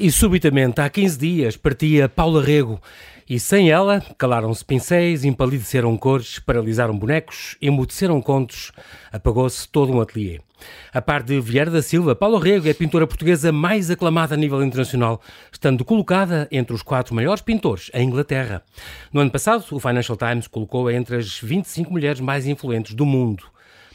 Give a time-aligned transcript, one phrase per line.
[0.00, 2.80] E subitamente, há 15 dias, partia Paula Rego.
[3.28, 8.70] E sem ela, calaram-se pincéis, empalideceram cores, paralisaram bonecos, emudeceram contos,
[9.10, 10.38] apagou-se todo um ateliê.
[10.94, 14.38] A par de Vieira da Silva, Paula Rego é a pintora portuguesa mais aclamada a
[14.38, 18.62] nível internacional, estando colocada entre os quatro maiores pintores em Inglaterra.
[19.12, 23.42] No ano passado, o Financial Times colocou-a entre as 25 mulheres mais influentes do mundo.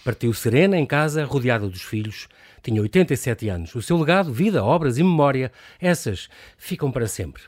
[0.04, 2.28] Partiu serena em casa, rodeada dos filhos.
[2.64, 3.76] Tinha 87 anos.
[3.76, 7.44] O seu legado, vida, obras e memória, essas ficam para sempre.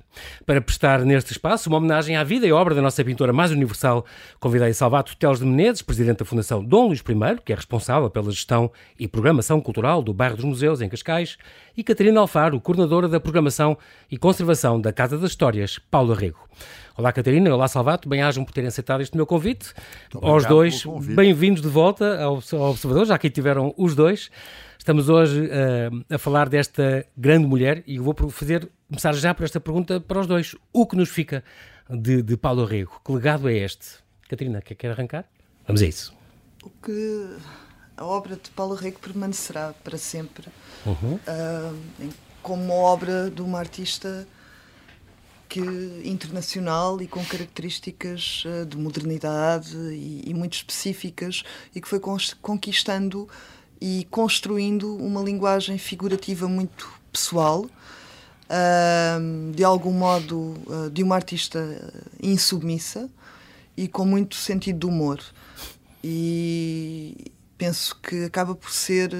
[0.46, 4.06] Para prestar neste espaço uma homenagem à vida e obra da nossa pintora mais universal,
[4.42, 8.30] convidei Salvato Teles de Menezes, presidente da Fundação Dom Luís I, que é responsável pela
[8.30, 8.70] gestão
[9.00, 11.38] e programação cultural do bairro dos Museus, em Cascais,
[11.78, 13.78] e Catarina Alfaro, coordenadora da programação
[14.12, 16.40] e conservação da Casa das Histórias, Paulo Rego.
[16.98, 19.74] Olá Catarina, olá Salvato, bem-ajam por terem aceitado este meu convite.
[20.22, 24.30] Aos dois, bem-vindos de volta ao, ao Observador, já que tiveram os dois.
[24.86, 29.60] Estamos hoje uh, a falar desta grande mulher e vou fazer, começar já por esta
[29.60, 30.56] pergunta para os dois.
[30.72, 31.44] O que nos fica
[31.90, 33.02] de, de Paulo Rego?
[33.04, 33.96] Que legado é este?
[34.30, 35.26] Catarina, quer, quer arrancar?
[35.66, 36.14] Vamos a isso.
[36.64, 37.36] O que
[37.98, 40.50] a obra de Paulo Rego permanecerá para sempre
[40.86, 41.16] uhum.
[41.16, 42.10] uh,
[42.44, 44.28] como obra de uma artista
[45.50, 45.62] que
[46.04, 51.42] internacional e com características uh, de modernidade e, e, muito específicas
[51.74, 52.00] e que foi
[52.40, 53.28] conquistando
[53.88, 57.70] e construindo uma linguagem figurativa muito pessoal,
[59.54, 61.60] de algum modo uh, de uma artista
[62.20, 63.08] insubmissa
[63.78, 65.24] e com muito sentido de humor.
[66.04, 69.12] E penso que acaba por ser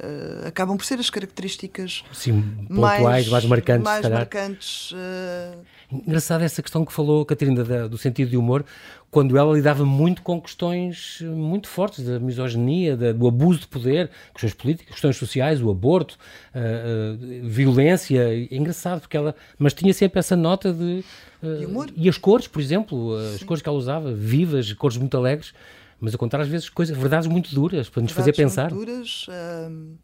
[0.00, 3.84] uh, acabam por ser as características Sim, pontuais, mais, mais marcantes.
[3.84, 5.58] Mais marcantes uh...
[5.90, 8.62] Engraçado essa questão que falou, Catarina, da, do sentido de humor,
[9.10, 14.10] quando ela lidava muito com questões muito fortes da misoginia, da, do abuso de poder,
[14.34, 16.18] questões políticas, questões sociais, o aborto,
[16.54, 18.20] uh, violência.
[18.20, 19.34] É engraçado, porque ela.
[19.58, 21.02] Mas tinha sempre essa nota de.
[21.42, 21.90] e humor?
[21.96, 23.46] E as cores, por exemplo, as Sim.
[23.46, 25.54] cores que ela usava, vivas, cores muito alegres
[26.00, 28.72] mas a contar às vezes coisas, verdades muito duras para nos verdades fazer pensar.
[28.72, 29.26] Muito duras,
[29.70, 29.94] hum,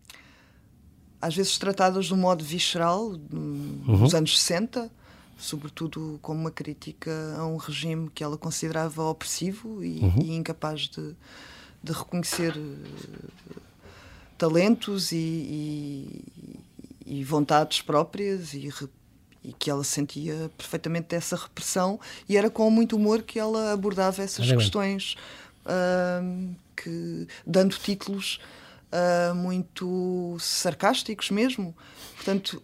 [1.21, 3.99] às vezes tratadas de um modo visceral, hum, uhum.
[3.99, 4.91] nos anos 60,
[5.39, 10.19] sobretudo como uma crítica a um regime que ela considerava opressivo e, uhum.
[10.23, 11.15] e incapaz de,
[11.83, 13.61] de reconhecer uh,
[14.37, 16.25] talentos e, e,
[17.07, 18.69] e, vontades próprias e,
[19.43, 24.23] e que ela sentia perfeitamente dessa repressão e era com muito humor que ela abordava
[24.23, 25.17] essas questões
[25.65, 28.41] uh, que, dando títulos
[28.93, 31.77] uh, muito sarcásticos mesmo.
[32.17, 32.63] Portanto,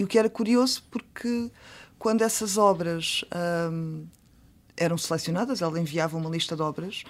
[0.00, 1.50] o que era curioso porque
[1.98, 3.24] quando essas obras
[4.76, 7.04] eram selecionadas, ela enviava uma lista de obras,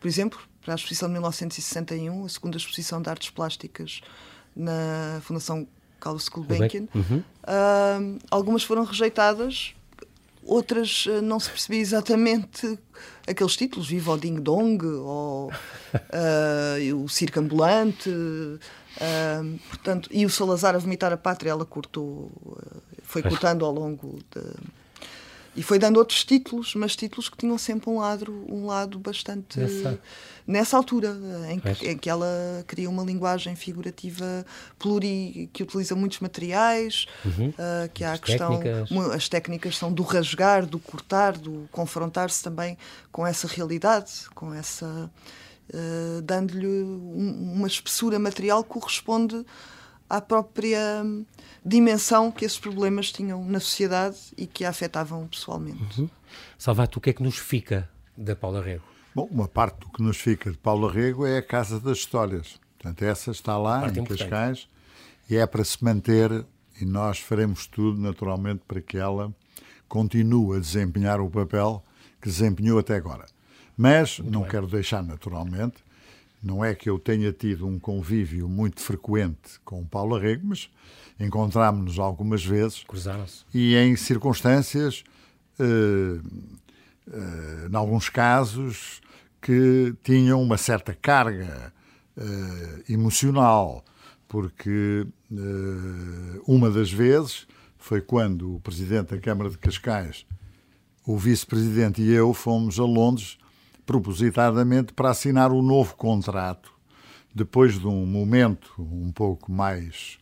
[0.00, 4.00] por exemplo, para a exposição de 1961, a segunda exposição de artes plásticas
[4.56, 5.66] na Fundação
[6.00, 6.88] Carlos Gulbenkian.
[6.94, 7.18] Uhum.
[7.18, 9.74] Uh, algumas foram rejeitadas
[10.44, 12.78] outras eh, não se percebia exatamente
[13.26, 20.30] aqueles títulos, Viva o Ding Dong ou uh, o Circo Ambulante, uh, portanto, e o
[20.30, 22.30] Salazar a vomitar a pátria, ela cortou,
[23.02, 24.42] foi cortando ao longo de,
[25.54, 29.60] e foi dando outros títulos, mas títulos que tinham sempre um lado, um lado bastante.
[30.46, 31.16] Nessa altura,
[31.50, 32.26] em que, em que, ela
[32.66, 34.44] cria uma linguagem figurativa
[34.78, 37.48] pluri, que utiliza muitos materiais, uhum.
[37.48, 38.58] uh, que há a questão.
[38.58, 39.14] Técnicas.
[39.14, 42.76] As técnicas são do rasgar, do cortar, do confrontar-se também
[43.10, 45.10] com essa realidade, com essa.
[45.72, 49.46] Uh, dando-lhe um, uma espessura material que corresponde
[50.10, 51.02] à própria
[51.64, 56.00] dimensão que esses problemas tinham na sociedade e que a afetavam pessoalmente.
[56.00, 56.10] Uhum.
[56.58, 58.91] Salvato, o que é que nos fica da Paula Rego?
[59.14, 62.58] Bom, uma parte do que nos fica de Paula Rego é a Casa das Histórias.
[62.78, 64.20] Portanto, essa está lá, em importante.
[64.20, 64.68] Cascais,
[65.28, 66.46] e é para se manter,
[66.80, 69.30] e nós faremos tudo, naturalmente, para que ela
[69.86, 71.84] continue a desempenhar o papel
[72.22, 73.26] que desempenhou até agora.
[73.76, 74.50] Mas muito não bem.
[74.50, 75.84] quero deixar, naturalmente,
[76.42, 80.70] não é que eu tenha tido um convívio muito frequente com Paulo Arrego, mas
[81.20, 82.82] encontrámos-nos algumas vezes.
[82.82, 83.44] Cruzaram-se.
[83.52, 85.04] E em circunstâncias,
[85.60, 86.16] uh,
[87.08, 89.01] uh, em alguns casos,
[89.42, 91.72] que tinham uma certa carga
[92.16, 93.84] uh, emocional,
[94.28, 95.06] porque
[96.46, 97.46] uma das vezes
[97.76, 100.24] foi quando o presidente da Câmara de Cascais,
[101.04, 103.36] o vice-presidente e eu fomos a Londres
[103.84, 106.72] propositadamente para assinar o um novo contrato,
[107.34, 110.18] depois de um momento um pouco mais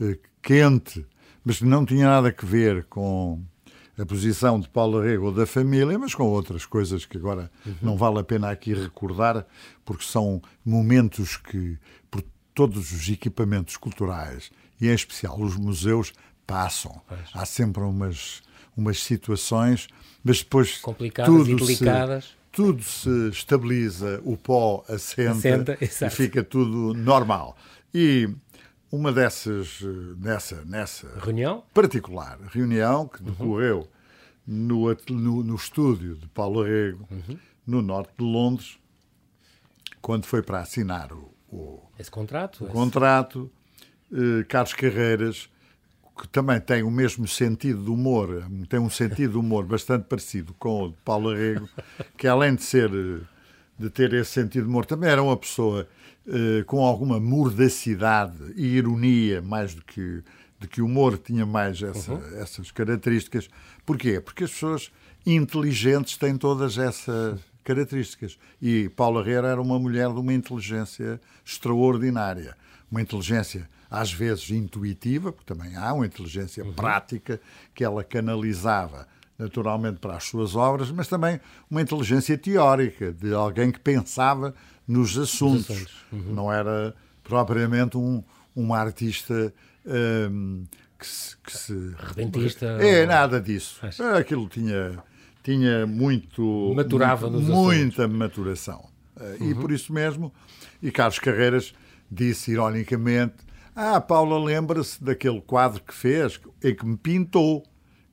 [0.00, 1.06] eh, quente,
[1.44, 3.40] mas que não tinha nada a ver com
[3.98, 7.74] a posição de Paulo Rego da família, mas com outras coisas que agora uhum.
[7.80, 9.46] não vale a pena aqui recordar,
[9.84, 11.78] porque são momentos que,
[12.10, 12.22] por
[12.54, 14.50] todos os equipamentos culturais
[14.80, 16.12] e, em especial, os museus
[16.46, 17.00] passam.
[17.06, 17.20] Pois.
[17.32, 18.42] Há sempre umas,
[18.76, 19.88] umas situações,
[20.22, 20.78] mas depois.
[20.78, 22.24] Complicadas tudo e delicadas.
[22.24, 27.56] Se, tudo se estabiliza, o pó assenta, assenta e fica tudo normal.
[27.92, 28.28] E
[28.94, 29.80] uma dessas,
[30.18, 31.64] nessa, nessa reunião?
[31.74, 33.88] particular reunião que decorreu
[34.46, 34.54] uhum.
[34.86, 37.38] no, no, no, estúdio de Paulo Rego, uhum.
[37.66, 38.78] no norte de Londres,
[40.00, 42.72] quando foi para assinar o, o esse contrato, o esse...
[42.72, 43.50] contrato
[44.12, 45.50] eh, Carlos Carreiras,
[46.16, 50.54] que também tem o mesmo sentido de humor, tem um sentido de humor bastante parecido
[50.54, 51.68] com o de Paulo Arrego,
[52.16, 52.90] que além de ser
[53.78, 55.86] de ter esse sentido de humor, também era uma pessoa eh,
[56.66, 60.22] com alguma mordacidade e ironia, mais do que,
[60.58, 62.40] do que humor, tinha mais essa, uhum.
[62.40, 63.48] essas características.
[63.84, 64.20] Porquê?
[64.20, 64.90] Porque as pessoas
[65.26, 68.38] inteligentes têm todas essas características.
[68.60, 72.56] E Paula Herrera era uma mulher de uma inteligência extraordinária.
[72.90, 76.72] Uma inteligência, às vezes, intuitiva, porque também há uma inteligência uhum.
[76.72, 77.40] prática
[77.74, 79.06] que ela canalizava
[79.38, 84.54] naturalmente para as suas obras, mas também uma inteligência teórica, de alguém que pensava
[84.86, 85.70] nos assuntos.
[85.70, 85.94] assuntos.
[86.12, 86.34] Uhum.
[86.34, 88.22] Não era propriamente um,
[88.54, 89.52] um artista
[89.86, 90.64] um,
[90.98, 91.36] que se.
[91.38, 92.66] Que se Rebentista.
[92.66, 93.06] É, ou...
[93.06, 93.78] nada disso.
[93.82, 94.00] Mas...
[94.00, 95.02] Aquilo tinha
[95.44, 96.72] tinha muito.
[96.74, 98.88] Maturava muito, Muita maturação.
[99.20, 99.50] Uhum.
[99.50, 100.32] E por isso mesmo,
[100.82, 101.72] e Carlos Carreiras
[102.10, 103.34] disse ironicamente:
[103.76, 107.62] Ah, Paula lembra-se daquele quadro que fez, em que me pintou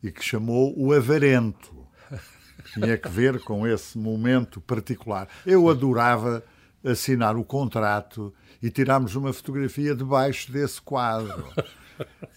[0.04, 1.74] e que chamou o Avarento.
[2.74, 5.28] Tinha que ver com esse momento particular.
[5.46, 6.44] Eu adorava
[6.84, 11.46] assinar o contrato e tirarmos uma fotografia debaixo desse quadro.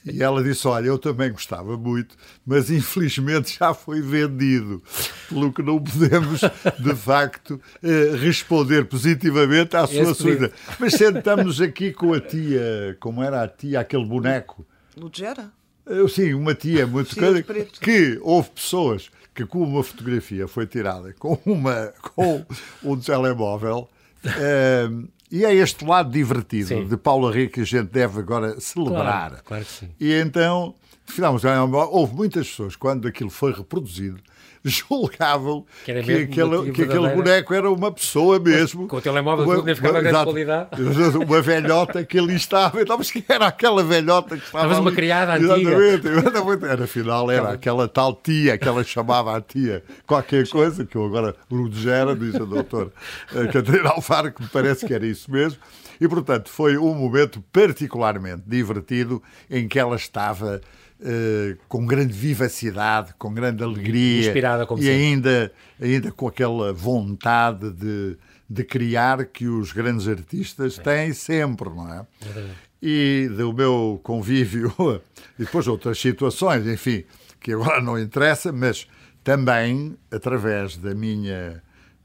[0.05, 2.15] E ela disse: Olha, eu também gostava muito,
[2.45, 4.83] mas infelizmente já foi vendido,
[5.27, 6.43] pelo que não podemos,
[6.79, 10.53] de facto, eh, responder positivamente à sua surda.
[10.79, 14.67] Mas sentamos aqui com a tia, como era a tia, aquele boneco.
[14.97, 15.51] Lugera?
[15.87, 17.43] Eu, sim, uma tia muito cara,
[17.81, 22.45] que houve pessoas que com uma fotografia foi tirada com uma com
[22.83, 23.89] um telemóvel
[24.25, 24.89] eh,
[25.31, 26.87] e é este lado divertido sim.
[26.87, 29.31] de Paulo Henrique que a gente deve agora celebrar.
[29.31, 29.91] Claro, claro que sim.
[29.99, 30.75] E então,
[31.07, 34.21] finalmente, houve muitas pessoas, quando aquilo foi reproduzido,
[34.65, 38.89] julgavam que, que aquele, que aquele boneco era uma pessoa mesmo.
[38.89, 40.71] Com o telemóvel uma, tudo ficava grande qualidade.
[41.25, 42.81] Uma velhota que ali estava.
[42.81, 44.65] Então, mas que era aquela velhota que estava.
[44.65, 45.71] Estavas uma criada antiga.
[45.71, 46.65] Exatamente.
[46.65, 51.05] Era, afinal, era aquela tal tia que ela chamava a tia qualquer coisa, que eu
[51.05, 52.91] agora Rudgera, diz a doutora
[53.35, 55.59] eh, Catarina Alfaro, que me parece que era isso mesmo.
[56.01, 60.61] E, portanto, foi um momento particularmente divertido em que ela estava
[61.01, 67.71] uh, com grande vivacidade, com grande alegria Inspirada, como e ainda, ainda com aquela vontade
[67.71, 68.17] de,
[68.49, 72.07] de criar que os grandes artistas têm sempre, não é?
[72.37, 72.51] é
[72.87, 74.73] e do meu convívio,
[75.39, 77.05] e depois outras situações, enfim,
[77.41, 78.87] que agora não interessa, mas
[79.23, 81.63] também através da minha,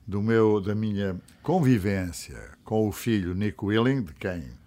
[0.08, 4.59] do meu, da minha convivência com o filho Nico Willing, de quem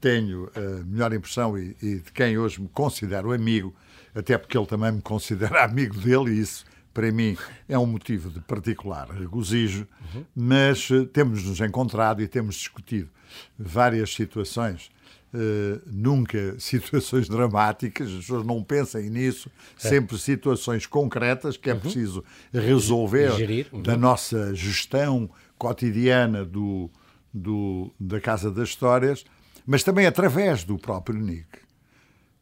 [0.00, 3.74] tenho a melhor impressão e, e, de quem hoje me considero amigo,
[4.14, 7.36] até porque ele também me considera amigo dele, e isso para mim
[7.68, 10.24] é um motivo de particular regozijo, uhum.
[10.34, 13.08] mas uh, temos nos encontrado e temos discutido
[13.56, 14.90] várias situações.
[15.32, 19.88] Uh, nunca situações dramáticas, as pessoas não pensem nisso, é.
[19.88, 21.80] sempre situações concretas que é uhum.
[21.80, 23.32] preciso resolver
[23.72, 23.82] uhum.
[23.82, 26.90] da nossa gestão cotidiana do,
[27.32, 29.24] do, da Casa das Histórias
[29.68, 31.58] mas também através do próprio Nick.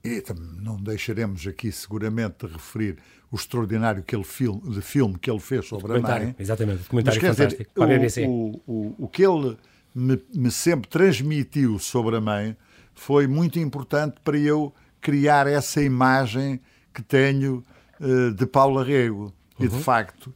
[0.05, 0.23] E
[0.61, 2.99] não deixaremos aqui seguramente de referir
[3.33, 6.37] o extraordinário que ele filme, de filme que ele fez sobre a mãe.
[6.39, 8.27] Exatamente, documentário mas, fantástico dizer, BBC.
[8.29, 9.59] O, o, o que ele
[9.93, 12.57] me, me, sempre transmitiu sobre a mãe
[12.95, 16.61] foi muito importante para eu criar essa imagem
[16.95, 17.65] que tenho
[18.01, 19.35] uh, de Paula Rego.
[19.59, 19.67] Uhum.
[19.67, 19.81] E, de uhum.
[19.81, 20.33] facto,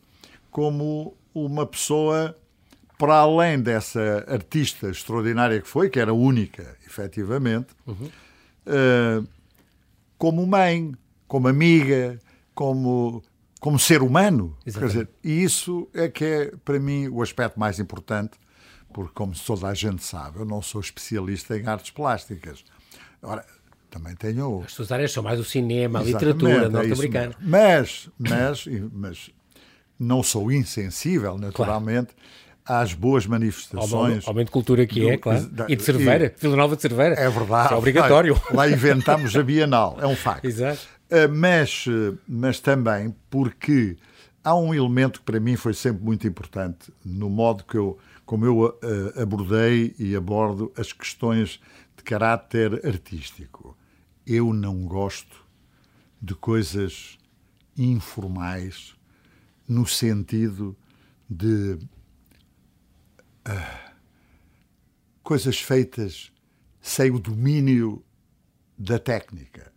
[0.51, 2.35] como uma pessoa
[3.01, 8.11] para além dessa artista extraordinária que foi, que era única, efetivamente, uhum.
[8.67, 9.27] uh,
[10.19, 10.93] como mãe,
[11.27, 12.21] como amiga,
[12.55, 13.23] como,
[13.59, 14.55] como ser humano.
[14.63, 18.33] Quer dizer, e isso é que é, para mim, o aspecto mais importante,
[18.93, 22.63] porque, como toda a gente sabe, eu não sou especialista em artes plásticas.
[23.23, 23.47] Ora,
[23.89, 24.63] também tenho.
[24.67, 27.33] As suas áreas são mais o cinema, a literatura é norte-americana.
[27.33, 29.31] É mas, mas, mas
[29.99, 32.15] não sou insensível, naturalmente,
[32.65, 34.27] às boas manifestações.
[34.27, 35.51] Aumento de cultura que é, claro.
[35.69, 37.15] E de Cerveira, e, Vila Nova de Cerveira.
[37.15, 37.67] É verdade.
[37.67, 38.35] Isso é obrigatório.
[38.35, 40.45] Lá, lá inventámos a Bienal, é um facto.
[40.47, 40.81] Exato.
[41.11, 41.87] Uh, mas,
[42.29, 43.97] mas também porque
[44.45, 48.45] há um elemento que para mim foi sempre muito importante no modo que eu, como
[48.45, 51.61] eu uh, abordei e abordo as questões
[51.97, 53.77] de caráter artístico.
[54.27, 55.45] eu não gosto
[56.23, 57.19] de coisas
[57.77, 58.95] informais
[59.67, 60.77] no sentido
[61.29, 61.79] de
[63.49, 63.91] uh,
[65.23, 66.33] coisas feitas
[66.81, 68.03] sem o domínio
[68.77, 69.73] da técnica.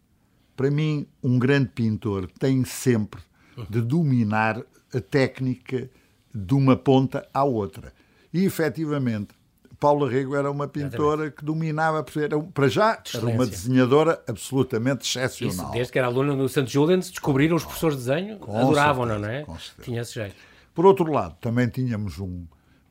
[0.55, 3.21] Para mim, um grande pintor tem sempre
[3.69, 5.89] de dominar a técnica
[6.33, 7.93] de uma ponta à outra.
[8.33, 9.35] E, efetivamente,
[9.79, 15.65] Paula Rego era uma pintora que dominava, era, para já, era uma desenhadora absolutamente excepcional.
[15.65, 16.65] Isso, desde que era aluna no St.
[16.65, 19.45] Julian's, descobriram os professores de desenho, adoravam, não é?
[19.81, 20.35] Tinha esse jeito.
[20.73, 22.45] Por outro lado, também tínhamos um,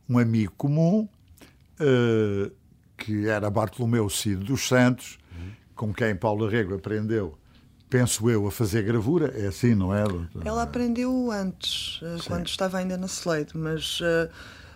[0.08, 1.08] um amigo comum,
[1.80, 2.52] uh,
[2.96, 5.50] que era Bartolomeu Cid dos Santos, uhum.
[5.74, 7.38] com quem Paula Rego aprendeu
[7.92, 9.34] penso eu, a fazer gravura.
[9.36, 10.04] É assim, não é?
[10.42, 12.26] Ela aprendeu antes, eh, Sim.
[12.26, 14.30] quando estava ainda na Slade, mas uh,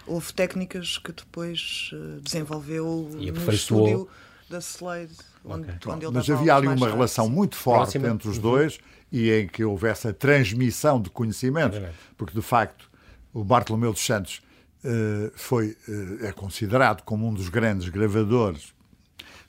[0.07, 4.07] houve técnicas que depois uh, desenvolveu e no estúdio
[4.51, 5.17] da Slade.
[5.43, 5.93] Onde, okay.
[5.93, 8.09] onde ele mas havia ali uma relação muito forte Próxima.
[8.09, 8.43] entre os uhum.
[8.43, 8.79] dois
[9.11, 11.81] e em que houvesse a transmissão de conhecimentos,
[12.19, 12.91] porque de facto
[13.33, 14.43] o Bartolomeu dos Santos
[15.35, 15.77] foi,
[16.23, 18.75] é considerado como um dos grandes gravadores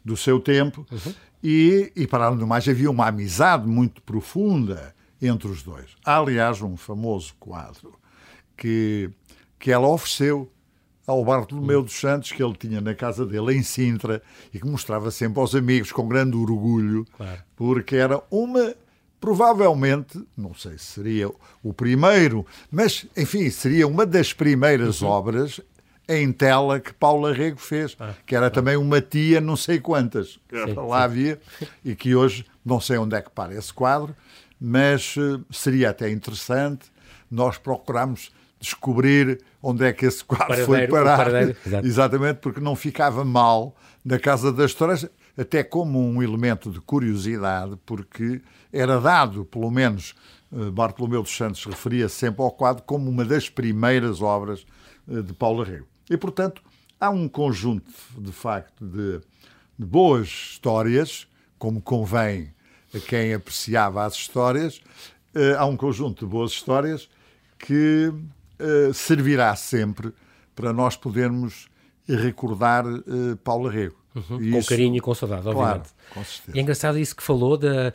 [0.04, 0.86] do seu tempo.
[0.92, 5.96] Uhum e, e, para além do mais, havia uma amizade muito profunda entre os dois.
[6.04, 7.98] Há, aliás, um famoso quadro
[8.56, 9.10] que,
[9.60, 10.52] que ela ofereceu
[11.06, 14.22] ao Bartolomeu dos Santos, que ele tinha na casa dele, em Sintra,
[14.54, 17.42] e que mostrava sempre aos amigos com grande orgulho, claro.
[17.56, 18.76] porque era uma.
[19.20, 21.30] Provavelmente, não sei se seria
[21.64, 25.10] o primeiro, mas, enfim, seria uma das primeiras uhum.
[25.10, 25.60] obras
[26.08, 28.52] em tela que Paula Rego fez, ah, que era ah.
[28.52, 31.04] também uma tia não sei quantas, que sim, lá sim.
[31.04, 31.40] havia,
[31.84, 34.16] e que hoje não sei onde é que para esse quadro,
[34.60, 36.92] mas uh, seria até interessante
[37.30, 41.30] nós procurarmos descobrir onde é que esse quadro paradeiro, foi parar.
[41.84, 47.78] Exatamente, porque não ficava mal na Casa das Histórias, até como um elemento de curiosidade,
[47.86, 48.42] porque
[48.74, 50.16] era dado, pelo menos
[50.52, 54.66] uh, Bartolomeu dos Santos referia sempre ao quadro como uma das primeiras obras
[55.08, 55.88] uh, de Paulo Rego.
[56.10, 56.62] E, portanto,
[57.00, 59.22] há um conjunto, de facto, de,
[59.78, 61.28] de boas histórias,
[61.60, 62.52] como convém
[62.94, 64.82] a quem apreciava as histórias,
[65.36, 67.08] uh, há um conjunto de boas histórias
[67.60, 68.12] que
[68.94, 70.12] servirá sempre
[70.56, 71.68] para nós podermos
[72.08, 72.84] recordar
[73.44, 73.96] Paulo Rego.
[74.18, 75.90] Uhum, com carinho e com saudade, claro, obviamente.
[76.14, 76.58] Com certeza.
[76.58, 77.94] E é engraçado isso que falou da,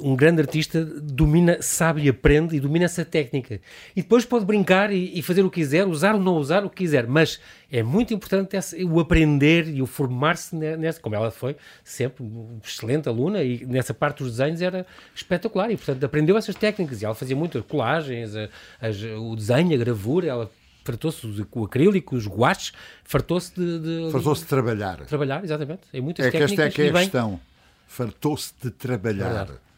[0.00, 3.60] um grande artista domina, sabe e aprende e domina essa técnica.
[3.94, 6.70] E depois pode brincar e, e, fazer o que quiser, usar ou não usar o
[6.70, 11.30] que quiser, mas é muito importante esse, o aprender e o formar-se nessa, como ela
[11.30, 12.24] foi sempre
[12.64, 17.04] excelente aluna e nessa parte dos desenhos era espetacular e portanto aprendeu essas técnicas e
[17.04, 18.48] ela fazia muito colagens, a,
[18.80, 20.50] a, o desenho, a gravura, ela
[20.88, 22.72] fartou-se o acrílico, os guaches,
[23.04, 24.98] fartou-se de, de fartou-se de trabalhar.
[25.06, 25.82] Trabalhar, exatamente.
[25.92, 26.30] Em muitas é.
[26.30, 27.40] Que esta é que é a questão.
[27.86, 29.28] Fartou-se de trabalhar.
[29.28, 29.68] Verdade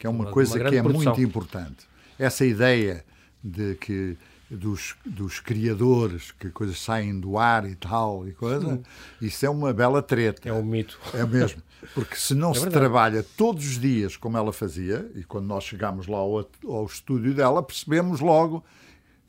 [0.00, 1.14] que é uma, uma coisa uma que é produção.
[1.14, 1.86] muito importante.
[2.18, 3.04] Essa ideia
[3.44, 4.16] de que
[4.50, 8.82] dos, dos criadores, que coisas saem do ar e tal, e coisa, Sim.
[9.20, 10.48] isso é uma bela treta.
[10.48, 10.98] É um mito.
[11.12, 11.62] É mesmo.
[11.94, 12.80] Porque se não é se verdade.
[12.80, 17.34] trabalha todos os dias como ela fazia, e quando nós chegámos lá ao, ao estúdio
[17.34, 18.64] dela, percebemos logo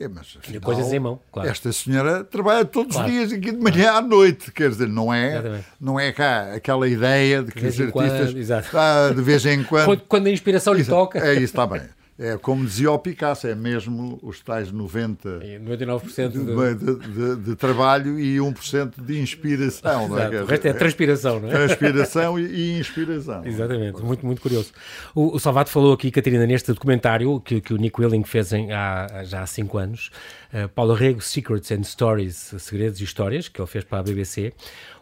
[0.01, 1.49] é, mas, afinal, coisas em mão, claro.
[1.49, 3.09] Esta senhora trabalha todos claro.
[3.09, 6.87] os dias, aqui de manhã à noite, quer dizer, não é, não é cá aquela
[6.87, 10.01] ideia de que de os artistas quando, ah, de vez em quando.
[10.07, 11.19] Quando a inspiração lhe toca.
[11.19, 11.81] É isso, está bem.
[12.19, 16.75] É como dizia o Picasso, é mesmo os tais 90, 99% de...
[16.75, 20.07] De, de, de trabalho e 1% de inspiração.
[20.07, 20.41] Não é?
[20.41, 21.51] O resto é transpiração, não é?
[21.51, 23.45] Transpiração e, e inspiração.
[23.45, 24.71] Exatamente, muito, muito curioso.
[25.15, 28.71] O, o Salvato falou aqui, Catarina, neste documentário que, que o Nick Willing fez em,
[28.71, 30.11] há, já há 5 anos,
[30.53, 34.53] uh, Paulo Rego, Secrets and Stories, Segredos e Histórias, que ele fez para a BBC,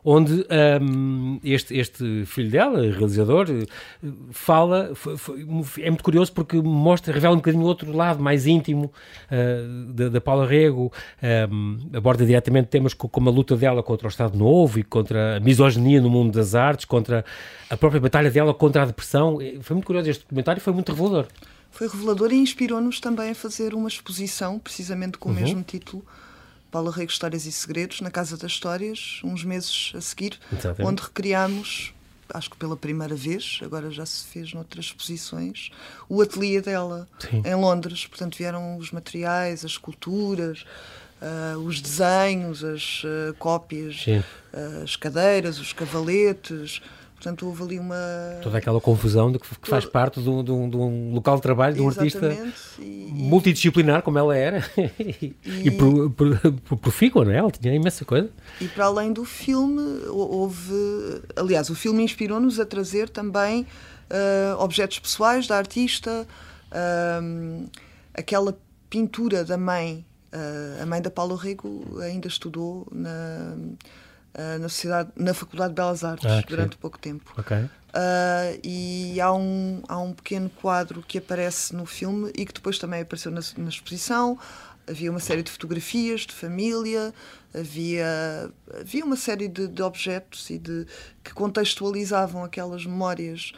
[0.04, 0.46] onde
[0.82, 3.48] um, este, este filho dela, realizador,
[4.32, 4.92] fala,
[5.80, 8.92] é muito curioso porque mostra, revela um bocadinho o outro lado mais íntimo
[9.32, 10.92] uh, da, da Paula Rego,
[11.52, 15.40] um, aborda diretamente temas como a luta dela contra o Estado Novo e contra a
[15.40, 17.26] misoginia no mundo das artes, contra
[17.70, 19.38] a própria batalha dela contra a depressão.
[19.62, 21.28] Foi muito curioso este documentário, foi muito revelador.
[21.72, 25.40] Foi revelador e inspirou-nos também a fazer uma exposição, precisamente com o uhum.
[25.40, 26.04] mesmo título,
[26.72, 30.88] Paula Rego Histórias e Segredos, na Casa das Histórias, uns meses a seguir, Exatamente.
[30.88, 31.94] onde recriámos,
[32.34, 35.72] acho que pela primeira vez, agora já se fez noutras exposições,
[36.08, 37.42] o ateliê dela Sim.
[37.46, 38.06] em Londres.
[38.06, 40.66] Portanto, vieram os materiais, as esculturas,
[41.22, 46.82] uh, os desenhos, as uh, cópias, uh, as cadeiras, os cavaletes.
[47.20, 47.98] Portanto, houve ali uma.
[48.42, 51.42] Toda aquela confusão de que, faz parte de um, de, um, de um, local de
[51.42, 52.34] trabalho de um artista
[52.80, 53.10] e...
[53.12, 54.64] multidisciplinar, como ela era,
[54.98, 57.36] e, e pro, pro, profícua, não é?
[57.36, 58.30] Ela tinha imensa coisa.
[58.62, 61.22] E para além do filme, houve.
[61.36, 66.26] Aliás, o filme inspirou-nos a trazer também uh, objetos pessoais da artista,
[66.72, 67.70] uh,
[68.14, 68.58] aquela
[68.90, 73.58] pintura da mãe, uh, a mãe da Paula Rego ainda estudou na,
[74.60, 77.34] na, sociedade, na Faculdade de Belas Artes ah, durante pouco tempo.
[77.38, 77.70] Okay.
[78.64, 83.02] e há um, há um pequeno quadro que aparece no filme e que depois também
[83.02, 84.38] apareceu na, na exposição
[84.90, 87.14] havia uma série de fotografias de família,
[87.54, 90.86] havia, havia uma série de, de objetos e de,
[91.24, 93.54] que contextualizavam aquelas memórias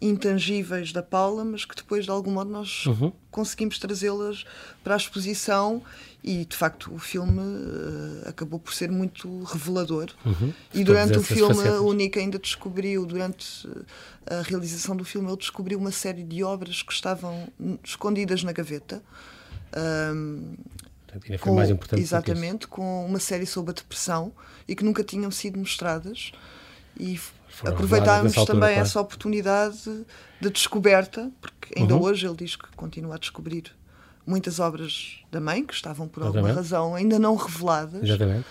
[0.00, 3.12] intangíveis da Paula, mas que depois, de algum modo, nós uhum.
[3.30, 4.44] conseguimos trazê-las
[4.82, 5.82] para a exposição
[6.26, 10.08] e, de facto, o filme uh, acabou por ser muito revelador.
[10.24, 10.54] Uhum.
[10.72, 11.80] E durante o filme, facetas.
[11.80, 13.68] o Nick ainda descobriu, durante
[14.26, 17.46] eh, a realização do filme, ele descobriu uma série de obras que estavam
[17.84, 19.02] escondidas na gaveta.
[19.76, 20.54] Um,
[21.06, 24.32] Portanto, com, mais importante exatamente, com uma série sobre a depressão
[24.66, 26.32] e que nunca tinham sido mostradas.
[26.98, 27.20] E
[27.66, 30.06] aproveitámos também essa oportunidade
[30.40, 32.02] de descoberta, porque ainda uhum.
[32.02, 33.64] hoje ele diz que continua a descobrir
[34.26, 36.46] muitas obras da mãe que estavam por Exatamente.
[36.46, 38.02] alguma razão ainda não reveladas.
[38.02, 38.44] Exatamente.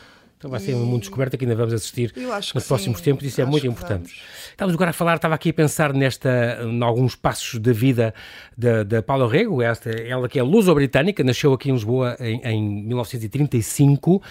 [0.44, 2.14] Então vai ser uma descoberta que ainda vamos assistir
[2.54, 3.06] nos próximos sim.
[3.06, 4.14] tempos, isso é muito importante.
[4.14, 4.22] Vamos.
[4.52, 8.14] Estávamos agora a falar, estava aqui a pensar nesta, em alguns passos da vida
[8.58, 12.62] da, da Paula Rego, esta, ela que é luso-britânica, nasceu aqui em Lisboa em, em
[12.88, 14.22] 1935,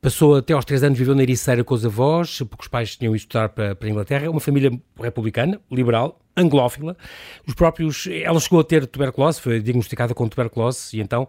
[0.00, 3.10] Passou até aos três anos, viveu na Ericeira com os avós, porque os pais tinham
[3.10, 4.30] ido estudar para, para a Inglaterra.
[4.30, 6.96] Uma família republicana, liberal, anglófila.
[7.46, 11.28] Os próprios, ela chegou a ter tuberculose, foi diagnosticada com tuberculose e então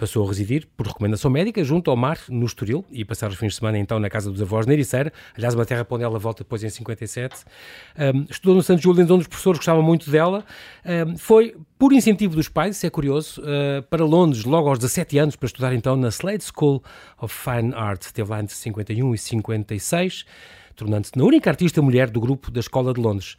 [0.00, 3.48] Passou a residir, por recomendação médica, junto ao mar, no Estoril, e passar os fins
[3.48, 6.18] de semana então na casa dos avós na Ericeira, aliás, uma terra para onde ela
[6.18, 7.44] volta depois em 57.
[7.98, 10.42] Um, estudou no Santo Julian, onde os professores gostavam muito dela.
[11.06, 15.18] Um, foi, por incentivo dos pais, isso é curioso, uh, para Londres, logo aos 17
[15.18, 16.82] anos, para estudar então na Slade School
[17.20, 18.00] of Fine Art.
[18.00, 20.24] Esteve lá entre 51 e 56,
[20.76, 23.36] tornando-se na única artista mulher do grupo da Escola de Londres.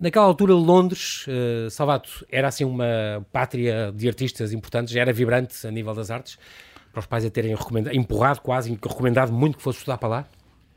[0.00, 5.66] Naquela altura, Londres, uh, Salvato, era assim uma pátria de artistas importantes, já era vibrante
[5.66, 6.38] a nível das artes,
[6.90, 7.54] para os pais a terem
[7.92, 10.28] empurrado quase, recomendado muito que fosse estudar para lá?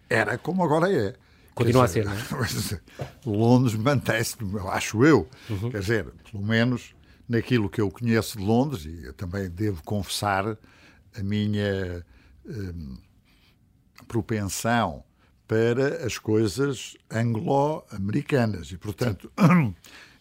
[0.10, 1.14] Era como agora é.
[1.56, 2.82] Continua dizer, a ser, é?
[3.26, 4.36] Londres mantém-se,
[4.70, 5.72] acho eu, uhum.
[5.72, 6.94] quer dizer, pelo menos
[7.30, 10.58] naquilo que eu conheço de Londres, e eu também devo confessar
[11.18, 12.04] a minha
[12.46, 12.98] hum,
[14.08, 15.04] propensão
[15.48, 18.72] para as coisas anglo-americanas.
[18.72, 19.32] E, portanto,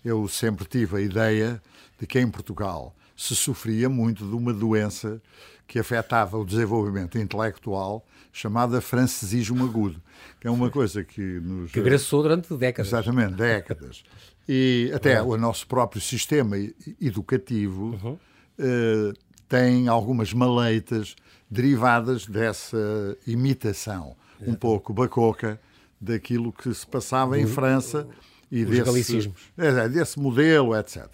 [0.05, 1.63] eu sempre tive a ideia
[1.99, 5.21] de que em Portugal se sofria muito de uma doença
[5.67, 10.03] que afetava o desenvolvimento intelectual chamada francesismo agudo,
[10.41, 11.71] que é uma coisa que nos...
[11.71, 12.89] Que agressou durante décadas.
[12.89, 14.03] Exatamente, décadas.
[14.49, 15.29] E até uhum.
[15.29, 16.57] o nosso próprio sistema
[17.01, 18.13] educativo uhum.
[18.13, 19.13] uh,
[19.49, 21.15] tem algumas maleitas
[21.51, 25.61] derivadas dessa imitação um pouco bacoca
[26.01, 28.07] daquilo que se passava em França
[28.51, 31.07] e desse, é, é, desse modelo, etc.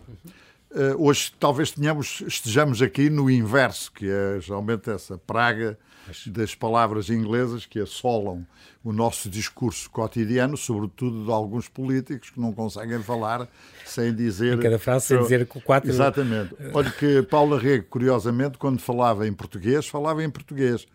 [0.70, 5.78] Uh, hoje talvez tenhamos, estejamos aqui no inverso, que é geralmente essa praga
[6.26, 8.46] das palavras inglesas que assolam
[8.82, 13.48] o nosso discurso cotidiano, sobretudo de alguns políticos que não conseguem falar
[13.84, 14.58] sem dizer.
[14.58, 15.90] Em cada frase, sem dizer quatro.
[15.90, 16.54] Exatamente.
[16.72, 20.86] Olha que Paula Rego, curiosamente, quando falava em português, falava em português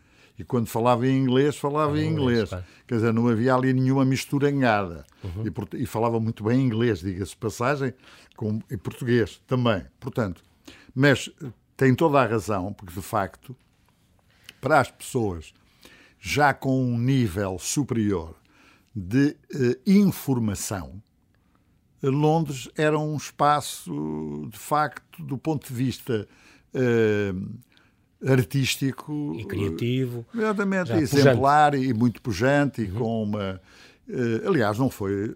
[0.44, 2.50] e quando falava em inglês, falava em inglês.
[2.52, 2.66] inglês.
[2.86, 5.06] Quer dizer, não havia ali nenhuma misturangada.
[5.24, 5.46] Uhum.
[5.74, 7.94] E, e, falava muito bem inglês, diga-se passagem,
[8.36, 9.86] com, e português também.
[10.02, 10.44] Portanto,
[10.94, 11.30] mas
[11.78, 13.56] tem toda a razão, porque de facto,
[14.60, 15.54] para as pessoas
[16.20, 18.36] já com um nível superior
[18.94, 21.02] de uh, informação,
[22.02, 26.28] Londres era um espaço, de facto, do ponto de vista
[26.74, 27.60] uh,
[28.26, 31.90] artístico e criativo, exatamente, exemplar pujante.
[31.90, 32.98] e muito pujante e uhum.
[32.98, 33.62] com uma
[34.08, 35.36] uh, aliás não foi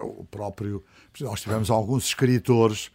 [0.00, 0.84] o próprio
[1.20, 2.90] nós tivemos alguns escritores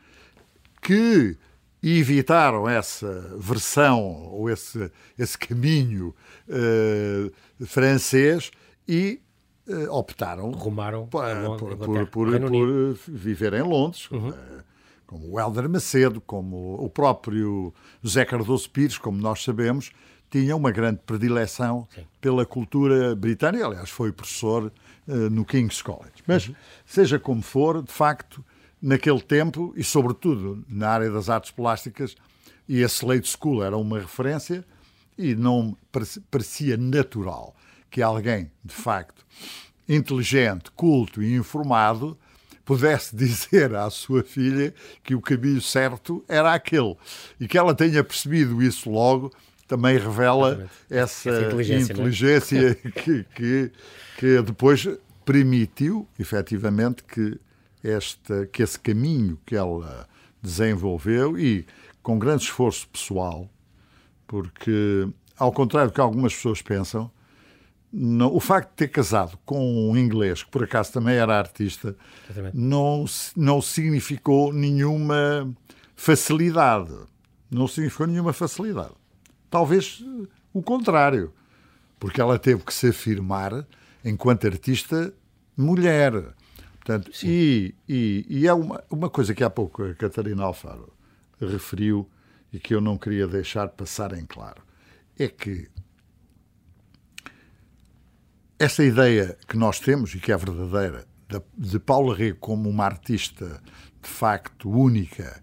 [0.82, 1.38] que
[1.84, 6.16] evitaram essa versão ou esse esse caminho
[6.48, 8.50] uh, francês
[8.88, 9.20] e
[9.68, 11.26] uh, optaram rumaram por,
[11.58, 14.32] por, por, por, viver em Londres uhum
[15.06, 19.92] como o Helder Macedo, como o próprio José Cardoso Pires, como nós sabemos,
[20.30, 22.06] tinha uma grande predileção Sim.
[22.20, 23.66] pela cultura britânica.
[23.66, 24.72] Aliás, foi professor
[25.08, 26.24] uh, no King's College.
[26.28, 26.56] Mas, uhum.
[26.86, 28.44] seja como for, de facto,
[28.82, 32.16] naquele tempo, e sobretudo na área das artes plásticas,
[32.68, 34.66] e a Slade School era uma referência,
[35.18, 35.78] e não
[36.30, 37.56] parecia natural
[37.90, 39.26] que alguém, de facto,
[39.88, 42.18] inteligente, culto e informado
[42.66, 44.74] pudesse dizer à sua filha
[45.04, 46.98] que o caminho certo era aquele.
[47.40, 49.32] E que ela tenha percebido isso logo
[49.68, 51.96] também revela essa, essa, inteligência, é?
[51.96, 52.76] inteligência é?
[52.92, 53.72] que, que,
[54.18, 54.88] que depois
[55.26, 57.40] permitiu, efetivamente, que
[57.84, 60.08] esta, que esse caminho que ela
[60.42, 61.66] desenvolveu e
[62.02, 63.50] com grande esforço pessoal,
[64.28, 67.10] porque, ao contrário do que algumas pessoas pensam,
[67.98, 71.96] não, o facto de ter casado com um inglês, que por acaso também era artista,
[72.54, 73.06] não,
[73.38, 75.50] não significou nenhuma
[75.96, 76.94] facilidade.
[77.50, 78.92] Não significou nenhuma facilidade.
[79.50, 80.04] Talvez
[80.54, 81.32] o contrário,
[81.98, 83.66] porque ela teve que se afirmar
[84.04, 85.14] enquanto artista
[85.56, 86.12] mulher.
[86.76, 90.92] Portanto, e, e, e, é uma, uma coisa que há pouco a Catarina Alfaro
[91.40, 92.10] referiu
[92.52, 94.62] e que eu não queria deixar passar em claro.
[95.18, 95.70] É que
[98.58, 101.06] essa ideia que nós temos e que é verdadeira
[101.58, 103.62] de Paula Rego como uma artista
[104.02, 105.42] de facto única,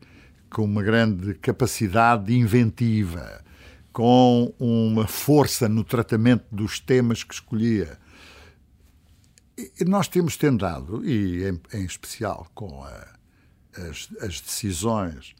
[0.48, 3.42] com uma grande capacidade inventiva,
[3.92, 7.98] com uma força no tratamento dos temas que escolhia.
[9.58, 13.06] E nós temos tentado, e em, em especial com a,
[13.76, 15.34] as, as, decisões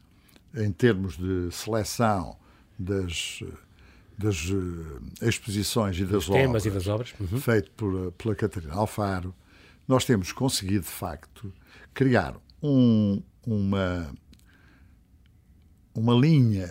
[0.55, 2.37] em termos de seleção
[2.77, 3.41] das,
[4.17, 7.13] das uh, exposições e das obras, e das obras.
[7.19, 7.39] Uhum.
[7.39, 9.33] feito por, pela Catarina Alfaro,
[9.87, 11.53] nós temos conseguido, de facto,
[11.93, 14.13] criar um, uma,
[15.93, 16.69] uma linha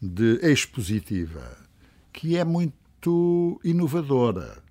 [0.00, 1.56] de expositiva
[2.12, 4.62] que é muito inovadora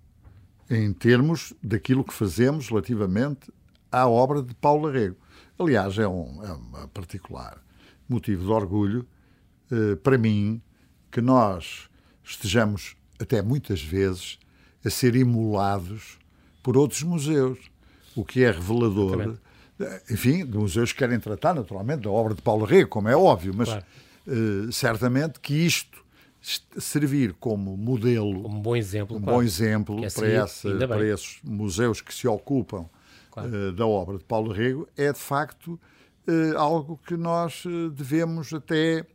[0.69, 3.51] em termos daquilo que fazemos relativamente
[3.91, 5.17] à obra de Paulo Arrego.
[5.59, 7.63] Aliás, é um, é um particular
[8.09, 9.07] motivo de orgulho
[9.71, 10.61] eh, para mim
[11.15, 11.89] que nós
[12.25, 14.37] estejamos até muitas vezes
[14.83, 16.19] a ser imolados
[16.61, 17.57] por outros museus,
[18.13, 19.39] o que é revelador, Exatamente.
[19.79, 23.15] Eh, enfim, de museus que querem tratar naturalmente da obra de Paulo Rego, como é
[23.15, 23.85] óbvio, mas claro.
[24.27, 26.03] uh, certamente que isto
[26.77, 29.37] servir como modelo, um bom exemplo, um claro.
[29.37, 32.89] bom exemplo é para, essa, para esses museus que se ocupam
[33.31, 33.69] claro.
[33.69, 35.79] uh, da obra de Paulo Rego, é de facto
[36.27, 37.63] uh, algo que nós
[37.95, 39.05] devemos até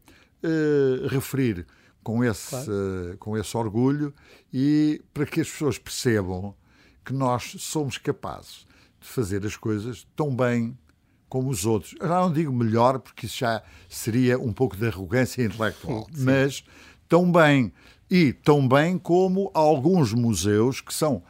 [1.10, 1.66] referir
[2.02, 3.16] com esse, claro.
[3.18, 4.14] com esse orgulho
[4.52, 6.54] e para que as pessoas percebam
[7.04, 8.66] que nós somos capazes
[9.00, 10.76] de fazer as coisas tão bem
[11.28, 11.94] como os outros.
[11.98, 16.24] Eu não digo melhor, porque isso já seria um pouco de arrogância intelectual, Sim.
[16.24, 16.64] mas
[17.08, 17.72] tão bem.
[18.10, 21.22] E tão bem como alguns museus que são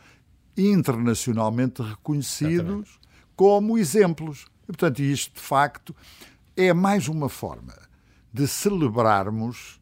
[0.56, 3.00] internacionalmente reconhecidos Exatamente.
[3.36, 4.46] como exemplos.
[4.62, 5.94] E, portanto, isto, de facto,
[6.56, 7.74] é mais uma forma
[8.32, 9.79] de celebrarmos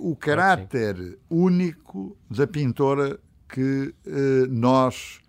[0.00, 3.18] o caráter único da pintora
[3.48, 5.20] que eh, nós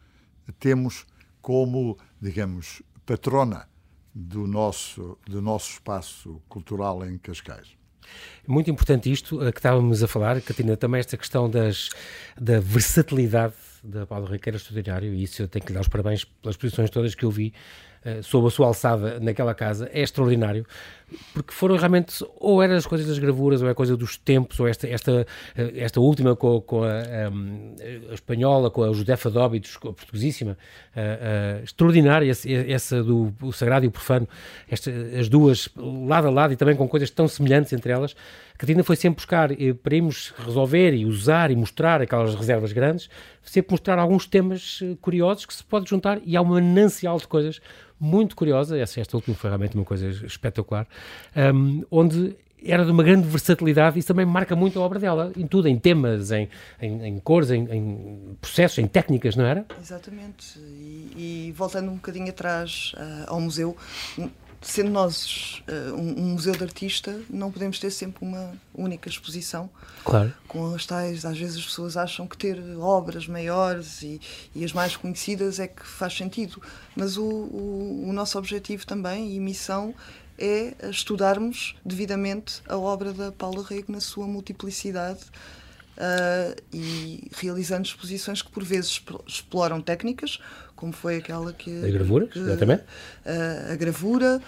[0.60, 1.06] temos
[1.42, 3.68] como, digamos, patrona
[4.14, 7.76] do nosso, do nosso espaço cultural em Cascais.
[8.48, 11.90] Muito importante isto que estávamos a falar, Catarina, também esta questão das,
[12.40, 16.24] da versatilidade da Paulo Riqueira extraordinário e isso eu tenho que lhe dar os parabéns
[16.24, 17.54] pelas posições todas que eu vi
[18.22, 20.66] sob a sua alçada naquela casa, é extraordinário
[21.34, 24.68] porque foram realmente, ou eram as coisas das gravuras, ou é coisa dos tempos, ou
[24.68, 29.78] esta, esta, eh, esta última com, com a, a, a, espanhola, com a Josefa Dóbitos,
[29.78, 30.58] a portuguesíssima,
[30.96, 32.32] a, extraordinária,
[32.68, 34.28] essa do Sagrado e o Profano,
[34.70, 38.16] esta, as duas lado a lado e também com coisas tão semelhantes entre elas,
[38.56, 42.72] a Catarina foi sempre buscar, eh, para irmos resolver e usar e mostrar aquelas reservas
[42.72, 43.10] grandes,
[43.44, 47.28] sempre mostrar alguns temas eh, curiosos que se pode juntar e há uma manancial de
[47.28, 47.60] coisas
[48.00, 50.88] muito curiosa, essa, esta última foi realmente uma coisa espetacular,
[51.54, 55.32] um, onde era de uma grande versatilidade e isso também marca muito a obra dela,
[55.38, 56.50] em tudo, em temas, em,
[56.82, 59.66] em, em cores, em, em, processos, em técnicas, não era?
[59.80, 60.58] Exatamente.
[60.60, 63.78] E, e voltando um bocadinho atrás uh, ao museu,
[64.62, 69.70] sendo nós uh, um, um, museu de artista, não podemos ter sempre uma única exposição.
[70.04, 70.34] Claro.
[70.48, 74.20] Com as tais, às vezes as pessoas acham que ter obras maiores e,
[74.54, 76.62] e as mais conhecidas é que faz sentido.
[76.96, 79.94] Mas o, o, o nosso objetivo também e missão
[80.38, 85.22] é estudarmos devidamente a obra da Paula Rego na sua multiplicidade.
[85.96, 90.40] Uh, e realizando exposições que por vezes exploram técnicas,
[90.86, 91.84] como foi aquela que.
[91.84, 92.84] A gravura, que, exatamente.
[93.26, 94.42] Uh, a gravura,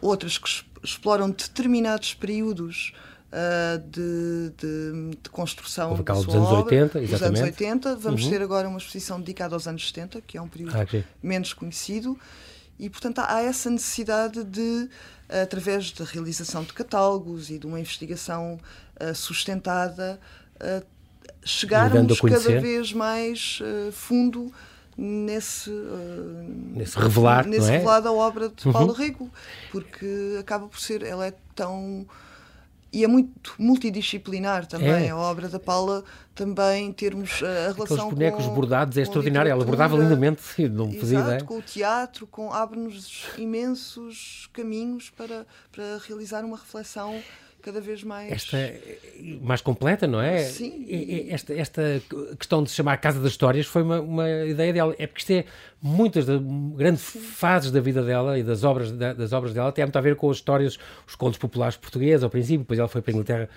[0.00, 0.48] outras que
[0.82, 2.94] exploram determinados períodos.
[3.32, 7.10] Uh, de, de, de, construção da sua dos anos obra, 80, exatamente.
[7.10, 7.96] Dos anos 80.
[7.96, 8.30] Vamos uhum.
[8.30, 12.18] ter agora uma exposição dedicada aos anos 70, que é um período ah, menos conhecido.
[12.78, 14.86] E, portanto, há, essa necessidade de,
[15.30, 18.60] através da realização de catálogos e de uma investigação
[19.00, 20.20] uh, sustentada,
[20.56, 20.86] uh,
[21.42, 23.60] chegarmos cada vez mais
[23.92, 24.52] fundo
[24.96, 27.72] nesse, uh, nesse revelar, nesse é?
[27.72, 28.94] revelar da obra de Paulo uhum.
[28.94, 29.30] Rego,
[29.70, 32.06] porque acaba por ser, ela é tão
[32.92, 35.06] e é muito multidisciplinar também.
[35.06, 35.10] É.
[35.10, 39.50] A obra da Paula também termos a relação Aqueles bonecos com, bordados é extraordinário.
[39.50, 41.44] Ela bordava lindamente, não fazia exato, ideia.
[41.44, 47.18] com o teatro, com abre-nos imensos caminhos para, para realizar uma reflexão
[47.62, 48.32] cada vez mais.
[48.32, 48.74] Esta,
[49.40, 50.38] mais completa, não é?
[50.38, 50.84] Sim.
[51.30, 52.02] Esta, esta
[52.38, 54.94] questão de se chamar Casa das Histórias foi uma, uma ideia dela.
[54.98, 55.44] É porque isto é
[55.80, 56.40] muitas das
[56.76, 60.16] grandes fases da vida dela e das obras, das obras dela tem muito a ver
[60.16, 63.48] com as histórias, os contos populares portugueses ao princípio, depois ela foi para a Inglaterra,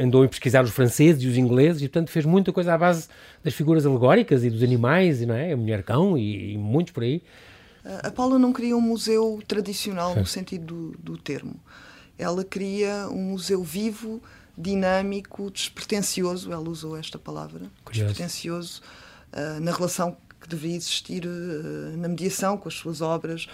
[0.00, 3.08] andou a pesquisar os franceses e os ingleses e, portanto, fez muita coisa à base
[3.42, 5.52] das figuras alegóricas e dos animais, não é?
[5.52, 7.22] A mulher-cão e, e muitos por aí.
[7.84, 11.56] A Paula não queria um museu tradicional no sentido do, do termo.
[12.22, 14.22] Ela queria um museu vivo,
[14.56, 18.08] dinâmico, despretensioso, ela usou esta palavra, Curioso.
[18.08, 18.82] despretensioso,
[19.32, 23.46] uh, na relação que devia existir uh, na mediação com as suas obras.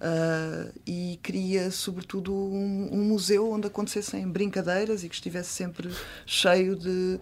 [0.00, 5.90] Uh, e queria, sobretudo, um, um, museu onde acontecessem brincadeiras e que estivesse sempre
[6.24, 7.20] cheio de.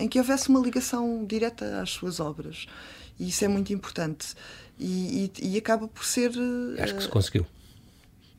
[0.00, 2.66] em que houvesse uma ligação direta às suas obras.
[3.20, 4.34] E isso é muito importante.
[4.78, 6.32] E, e, e acaba por ser.
[6.78, 7.46] Acho que se conseguiu.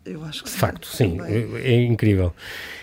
[0.09, 2.33] Eu acho que De facto, sim, é, é, incrível.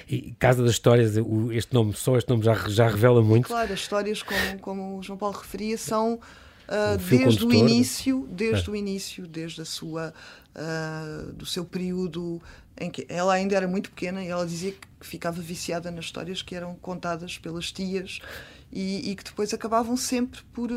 [0.09, 1.15] E Casa das Histórias,
[1.51, 3.49] este nome, só este nome já, já revela muito.
[3.49, 8.69] Claro, as histórias, como, como o João Paulo referia, são uh, desde o início, desde
[8.69, 8.73] é.
[8.73, 10.15] o início, desde a sua,
[10.55, 12.41] uh, do seu período
[12.79, 16.43] em que ela ainda era muito pequena e ela dizia que ficava viciada nas histórias
[16.43, 18.21] que eram contadas pelas tias
[18.71, 20.71] e, e que depois acabavam sempre por,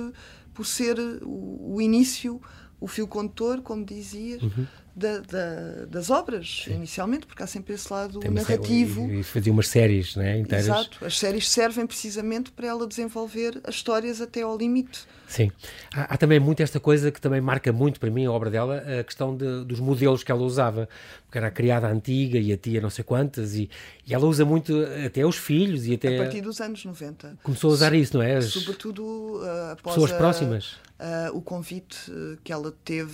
[0.54, 2.42] por ser o, o início,
[2.80, 4.42] o fio condutor, como dizias.
[4.42, 4.66] Uhum
[5.00, 6.76] da, da, das obras, Sim.
[6.76, 9.10] inicialmente, porque há sempre esse lado narrativo.
[9.10, 10.68] E fazia umas séries né, inteiras.
[10.68, 15.08] Exato, as séries servem precisamente para ela desenvolver as histórias até ao limite.
[15.26, 15.52] Sim.
[15.94, 18.84] Há, há, também muito esta coisa que também marca muito para mim a obra dela,
[19.00, 20.90] a questão de, dos modelos que ela usava,
[21.24, 23.70] porque era a criada antiga e a tia não sei quantas, e,
[24.06, 24.74] e ela usa muito
[25.06, 26.16] até os filhos e até...
[26.16, 27.38] A partir dos anos 90.
[27.42, 28.36] Começou a usar isso, não é?
[28.36, 30.72] As Sobretudo uh, após pessoas a, próximas.
[31.00, 32.12] Uh, o convite
[32.44, 33.14] que ela teve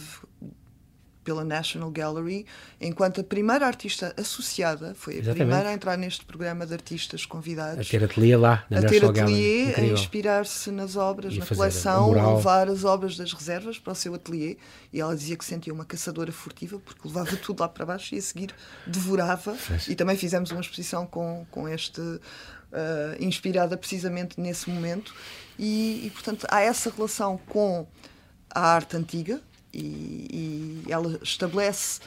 [1.25, 2.45] pela National Gallery,
[2.79, 5.38] enquanto a primeira artista associada, foi a Exatamente.
[5.39, 7.85] primeira a entrar neste programa de artistas convidados.
[7.85, 11.45] A ter ateliê lá, na A National ter ateliê, a inspirar-se nas obras, e na
[11.45, 14.55] coleção, levar as obras das reservas para o seu ateliê.
[14.93, 18.19] E ela dizia que sentia uma caçadora furtiva, porque levava tudo lá para baixo e
[18.19, 18.53] a seguir
[18.85, 19.57] devorava.
[19.89, 21.99] E também fizemos uma exposição com, com este.
[22.01, 25.15] Uh, inspirada precisamente nesse momento,
[25.57, 27.88] e, e portanto há essa relação com
[28.49, 29.39] a arte antiga,
[29.75, 31.99] e, e ela estabelece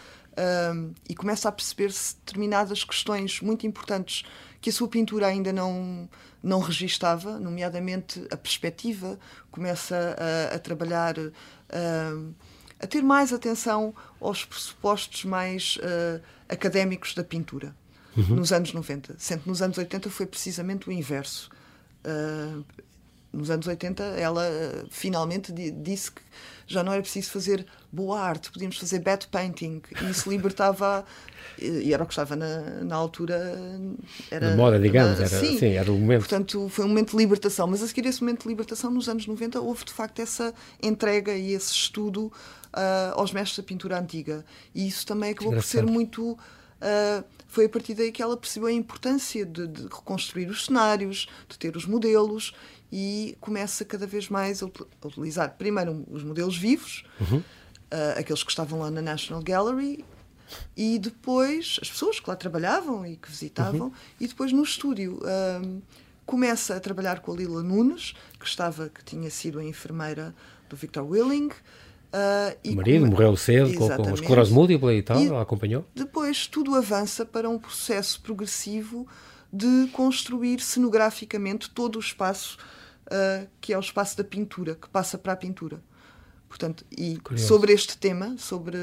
[0.75, 4.25] um, e começa a perceber-se determinadas questões muito importantes
[4.61, 6.09] que a sua pintura ainda não,
[6.43, 9.19] não registava, nomeadamente a perspectiva,
[9.51, 10.17] começa
[10.53, 12.35] a, a trabalhar, uh,
[12.81, 17.75] a ter mais atenção aos pressupostos mais uh, académicos da pintura,
[18.17, 18.37] uhum.
[18.37, 19.17] nos anos 90.
[19.19, 21.51] Sendo que nos anos 80 foi precisamente o inverso.
[22.05, 22.65] Uh,
[23.33, 24.43] nos anos 80 ela
[24.91, 26.23] finalmente disse que
[26.69, 31.05] já não era preciso fazer boa arte, podíamos fazer bad painting e isso libertava
[31.59, 33.57] e era o que estava na, na altura
[34.31, 36.21] era, moda, digamos, era, sim, sim, era o momento.
[36.21, 39.27] Portanto, foi um momento de libertação, mas a seguir esse momento de libertação, nos anos
[39.27, 44.45] 90, houve de facto essa entrega e esse estudo uh, aos mestres da pintura antiga.
[44.75, 46.33] E isso também acabou por ser muito.
[46.33, 51.27] Uh, foi a partir daí que ela percebeu a importância de, de reconstruir os cenários,
[51.49, 52.55] de ter os modelos
[52.93, 54.67] e começa cada vez mais a
[55.05, 57.39] utilizar primeiro os modelos vivos, uhum.
[57.39, 60.05] uh, aqueles que estavam lá na National Gallery,
[60.77, 63.93] e depois as pessoas que lá trabalhavam e que visitavam, uhum.
[64.21, 65.21] e depois no estúdio.
[65.23, 69.65] Um, ah, começa a trabalhar com a Lila Nunes, que estava, que tinha sido a
[69.65, 70.35] enfermeira
[70.69, 71.49] do Victor Willing.
[72.09, 73.11] Uh, o marido come...
[73.11, 75.87] morreu cedo com, com esclerose múltipla e tal, e acompanhou.
[75.95, 79.07] Depois tudo avança para um processo progressivo
[79.53, 82.57] de construir cenograficamente todo o espaço
[83.09, 85.83] uh, que é o espaço da pintura, que passa para a pintura.
[86.49, 87.47] Portanto, e Curioso.
[87.47, 88.79] sobre este tema, sobre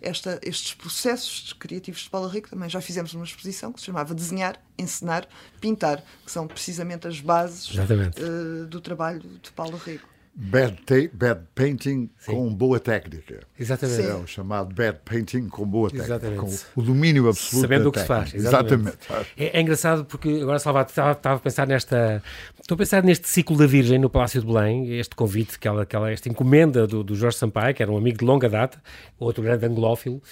[0.00, 4.14] esta, estes processos criativos de Paula Rico, também já fizemos uma exposição que se chamava
[4.14, 5.26] Desenhar, Encenar,
[5.60, 10.11] Pintar, que são precisamente as bases uh, do trabalho de Paula Rico.
[10.34, 12.32] Bad, bad painting Sim.
[12.32, 13.40] com boa técnica.
[13.58, 14.02] Exatamente.
[14.02, 16.14] É o chamado bad painting com boa técnica.
[16.14, 16.64] Exatamente.
[16.74, 18.34] Com o domínio absoluto Sabendo o que se faz.
[18.34, 18.96] Exatamente.
[18.98, 19.32] exatamente.
[19.36, 22.22] É, é, engraçado porque agora, Salvador, estava, estava, a pensar nesta.
[22.58, 26.10] Estou a pensar neste ciclo da Virgem no Palácio de Belém, este convite, aquela, aquela,
[26.10, 28.82] esta encomenda do, do Jorge Sampaio, que era um amigo de longa data,
[29.18, 30.22] outro grande anglófilo,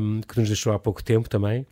[0.00, 1.66] um, que nos deixou há pouco tempo também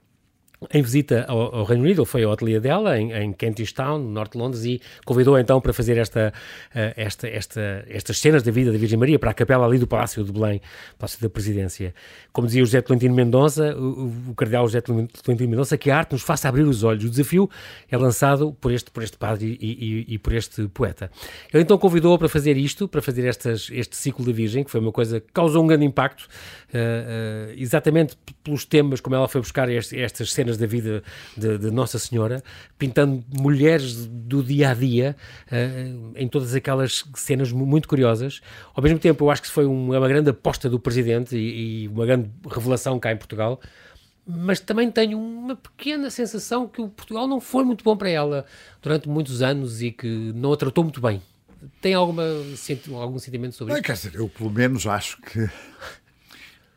[0.73, 3.99] em visita ao, ao, Reino Unido, ele foi ao ateliê dela, em, em Kentish Town,
[3.99, 6.33] no norte de Londres, e convidou então para fazer esta,
[6.71, 9.87] uh, esta, esta, estas cenas da vida da Virgem Maria para a capela ali do
[9.87, 10.61] Palácio de Belém,
[10.99, 11.95] Palácio da Presidência.
[12.33, 16.13] Como dizia o José Tolentino Mendonça, o, o cardeal José Tolentino Mendonça, que a arte
[16.13, 17.05] nos faça abrir os olhos.
[17.05, 17.49] O desafio
[17.91, 21.11] é lançado por este, por este padre e, e, e por este poeta.
[21.53, 24.81] Ele então convidou para fazer isto, para fazer estas, este ciclo da Virgem, que foi
[24.81, 29.41] uma coisa que causou um grande impacto, uh, uh, exatamente pelos temas, como ela foi
[29.41, 31.03] buscar este, estas cenas da vida
[31.37, 32.43] de, de Nossa Senhora,
[32.79, 35.17] pintando mulheres do dia a dia
[35.51, 38.41] uh, em todas aquelas cenas muito curiosas.
[38.75, 41.89] Ao mesmo tempo, eu acho que foi uma, uma grande aposta do presidente e, e
[41.89, 43.61] uma grande revelação cá em Portugal
[44.27, 48.47] mas também tenho uma pequena sensação que o Portugal não foi muito bom para ela
[48.81, 51.23] durante muitos anos e que não a tratou muito bem.
[51.81, 52.25] Tem alguma,
[52.95, 53.83] algum sentimento sobre isso?
[53.83, 55.49] Quer dizer, eu pelo menos acho que,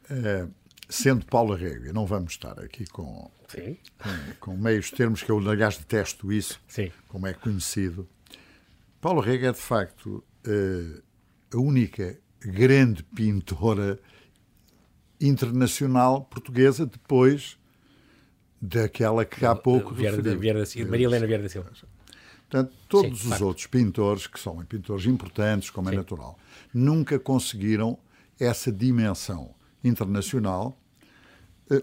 [0.10, 0.48] é,
[0.90, 3.77] sendo Paula Rego, e não vamos estar aqui com Sim.
[3.97, 6.91] Com, com, meios termos, que eu, aliás, detesto isso, Sim.
[7.07, 8.07] como é conhecido.
[8.99, 11.01] Paulo Rega é, de facto, uh,
[11.53, 13.99] a única grande pintora
[15.19, 17.57] internacional portuguesa depois
[18.62, 21.71] daquela que há pouco Vieira, Vieira Silva, Maria Helena Vieira da Silva.
[22.49, 25.95] Portanto, todos Sim, os outros pintores, que são pintores importantes, como é Sim.
[25.95, 26.39] é natural,
[26.73, 27.97] nunca conseguiram
[28.39, 30.87] essa dimensão internacional eh,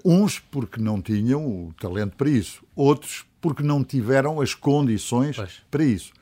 [0.04, 5.62] uns porque não tinham o talento para isso, outros porque não tiveram as condições pois.
[5.70, 6.12] para isso.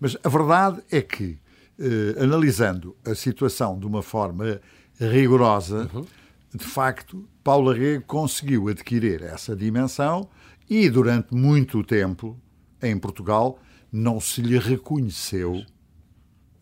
[0.00, 1.38] Mas a verdade é que,
[1.78, 4.60] eh, analisando a situação de uma forma
[4.98, 6.04] rigorosa, uhum.
[6.52, 10.28] de facto, Paulo Arrego conseguiu adquirir essa dimensão
[10.68, 12.36] e, durante muito tempo,
[12.82, 13.58] em Portugal,
[13.92, 15.64] não se lhe reconheceu,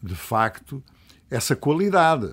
[0.02, 0.82] de facto,
[1.30, 2.30] essa qualidade.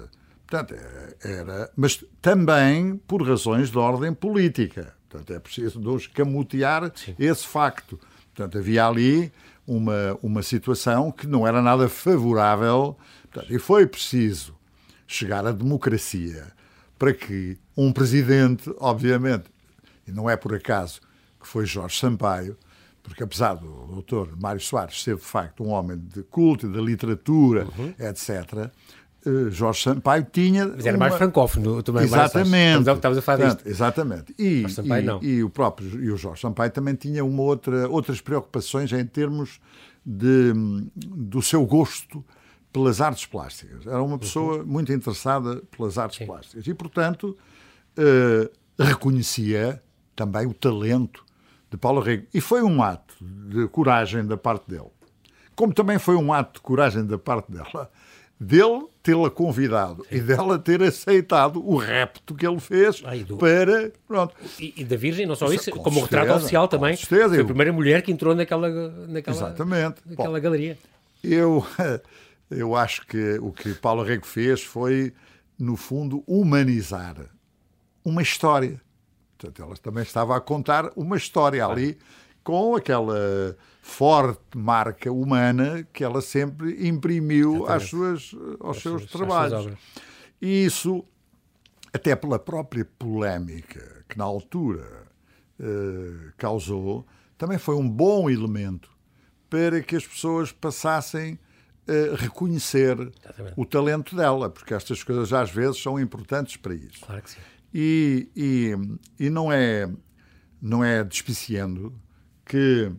[0.47, 0.75] Portanto,
[1.21, 4.93] era, mas também por razões de ordem política.
[5.09, 7.15] Portanto, é preciso de escamotear Sim.
[7.19, 7.99] esse facto.
[8.33, 9.31] Portanto, havia ali
[9.65, 12.97] uma, uma situação que não era nada favorável.
[13.29, 14.55] Portanto, e foi preciso
[15.05, 16.47] chegar à democracia
[16.97, 19.45] para que um presidente, obviamente,
[20.07, 21.01] e não é por acaso
[21.39, 22.57] que foi Jorge Sampaio,
[23.03, 27.67] porque apesar do doutor Mário Soares ser de facto um homem de culto, da literatura,
[27.77, 27.93] uhum.
[27.99, 28.69] etc.,
[29.49, 30.67] Jorge Sampaio tinha.
[30.67, 31.07] Mas era uma...
[31.07, 32.03] mais francófono também.
[32.03, 32.85] Exatamente.
[32.85, 33.67] Mais, estavas a falar disto.
[33.67, 34.35] Exatamente.
[34.37, 38.21] E, Sampaio, e, e, o próprio e o Jorge Sampaio também tinha uma outra, outras
[38.21, 39.59] preocupações em termos
[40.05, 40.53] de,
[40.95, 42.23] do seu gosto
[42.71, 43.85] pelas artes plásticas.
[43.85, 44.65] Era uma pessoa uhum.
[44.65, 46.25] muito interessada pelas artes Sim.
[46.25, 47.37] plásticas e, portanto,
[47.97, 49.81] uh, reconhecia
[50.15, 51.25] também o talento
[51.69, 52.27] de Paulo Rego.
[52.33, 54.89] E foi um ato de coragem da parte dele.
[55.55, 57.89] Como também foi um ato de coragem da parte dela
[58.39, 60.17] dele tê-la convidado Sim.
[60.17, 63.37] e dela ter aceitado o repto que ele fez do...
[63.37, 63.91] para.
[64.07, 64.35] Pronto.
[64.59, 66.95] E, e, da Virgem, não só isso, com como certeza, retrato oficial também.
[66.95, 68.69] Certeza, foi a primeira mulher que entrou naquela,
[69.07, 70.01] naquela, Exatamente.
[70.05, 70.77] naquela Bom, galeria.
[71.23, 71.65] Eu,
[72.51, 75.13] eu acho que o que Paulo Rego fez foi,
[75.57, 77.15] no fundo, humanizar
[78.03, 78.79] uma história.
[79.37, 81.97] Portanto, ela também estava a contar uma história ali
[82.43, 83.55] com aquela
[83.87, 89.73] forte marca humana que ela sempre imprimiu às suas, aos, seus trabalhos.
[90.41, 91.05] E isso,
[91.93, 95.07] até pela própria polémica que na altura
[95.57, 98.91] eh, causou, também foi um bom elemento
[99.49, 101.39] para que as pessoas passassem
[101.87, 103.53] a reconhecer Exatamente.
[103.55, 107.05] o talento dela, porque estas coisas às vezes são importantes para isso.
[107.05, 107.39] Claro que sim.
[107.73, 109.89] E, e, e não é
[110.61, 111.93] não é despiciando
[112.45, 112.91] que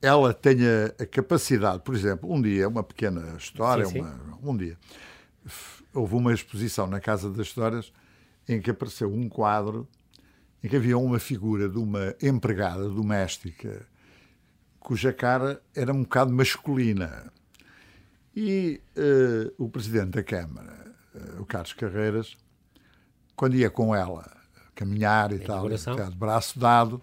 [0.00, 4.00] ela tenha a capacidade, por exemplo, um dia, uma pequena história, sim, sim.
[4.00, 4.78] Uma, um dia,
[5.92, 7.92] houve uma exposição na Casa das Histórias
[8.48, 9.88] em que apareceu um quadro
[10.62, 13.86] em que havia uma figura de uma empregada doméstica
[14.86, 17.32] cuja cara era um bocado masculina.
[18.34, 22.36] E uh, o presidente da Câmara, uh, o Carlos Carreiras,
[23.34, 24.30] quando ia com ela
[24.76, 27.02] caminhar e tal, de braço dado,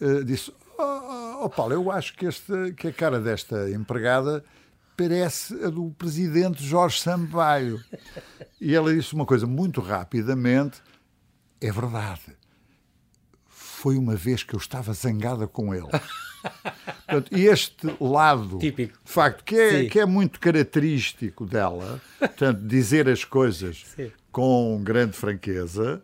[0.00, 4.44] uh, disse: Oh, oh, Paulo, eu acho que, este, que a cara desta empregada
[4.96, 7.82] parece a do presidente Jorge Sampaio.
[8.60, 10.82] E ela disse uma coisa muito rapidamente:
[11.60, 12.36] é verdade.
[13.46, 15.88] Foi uma vez que eu estava zangada com ele.
[17.06, 18.98] Portanto, e este lado, Típico.
[19.04, 24.10] de facto, que é, que é muito característico dela, portanto, dizer as coisas Sim.
[24.30, 26.02] com grande franqueza,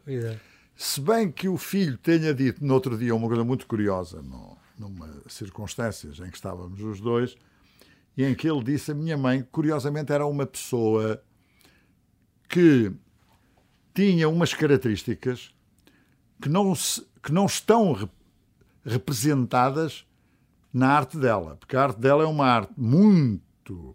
[0.77, 4.57] se bem que o filho tenha dito no outro dia uma coisa muito curiosa, no,
[4.81, 7.37] numa circunstâncias em que estávamos os dois,
[8.17, 11.23] e em que ele disse a minha mãe, curiosamente era uma pessoa
[12.49, 12.91] que
[13.95, 15.55] tinha umas características
[16.41, 18.11] que não se, que não estão rep
[18.83, 20.07] representadas
[20.73, 23.95] na arte dela, porque a arte dela é uma arte muito,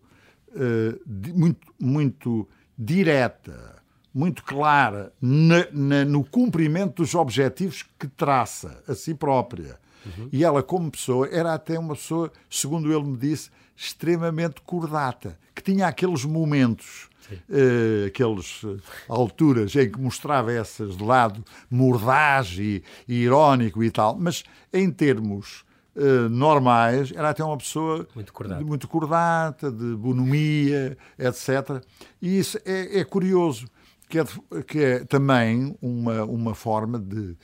[0.50, 3.82] uh, di muito, muito direta,
[4.14, 9.80] muito clara na, na, no cumprimento dos objetivos que traça a si própria.
[10.06, 10.30] Uhum.
[10.32, 15.62] E ela, como pessoa, era até uma pessoa, segundo ele me disse, extremamente cordata, que
[15.62, 18.80] tinha aqueles momentos, uh, aquelas uh,
[19.10, 24.90] alturas em que mostrava essas de lado mordaz e, e irónico e tal, mas em
[24.90, 31.84] termos uh, normais era até uma pessoa muito cordata, de, muito cordata, de bonomia, etc.
[32.22, 33.68] E isso é, é curioso,
[34.08, 34.26] que é,
[34.68, 37.36] que é também uma, uma forma de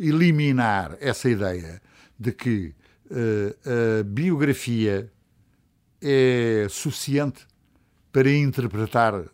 [0.00, 1.80] eliminar essa ideia
[2.18, 2.74] de que
[3.10, 5.10] uh, a biografia
[6.00, 7.46] é suficiente
[8.12, 9.24] para interpretar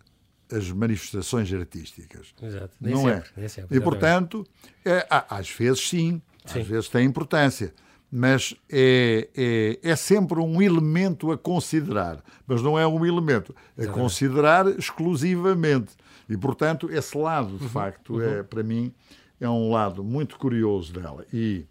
[0.52, 2.34] as manifestações artísticas.
[2.42, 2.70] Exato.
[2.80, 3.48] Nem não sempre, é?
[3.48, 4.46] Sempre, e, portanto,
[4.84, 7.72] é, às vezes sim, sim, às vezes tem importância,
[8.10, 13.82] mas é, é, é sempre um elemento a considerar, mas não é um elemento a
[13.82, 14.02] Exatamente.
[14.02, 15.92] considerar exclusivamente.
[16.28, 18.22] E, portanto, esse lado, de uhum, facto, uhum.
[18.22, 18.92] é para mim,
[19.40, 21.24] é um lado muito curioso dela.
[21.32, 21.64] E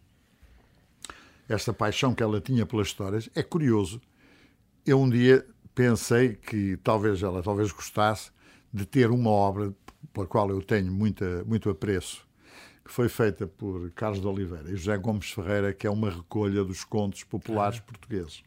[1.48, 4.02] esta paixão que ela tinha pelas histórias é curioso.
[4.86, 5.46] Eu um dia
[5.76, 8.32] pensei que talvez ela talvez gostasse
[8.74, 9.74] de ter uma obra
[10.12, 12.26] pela qual eu tenho muita, muito apreço,
[12.84, 16.64] que foi feita por Carlos de Oliveira e José Gomes Ferreira, que é uma recolha
[16.64, 17.84] dos contos populares ah.
[17.84, 18.44] portugueses.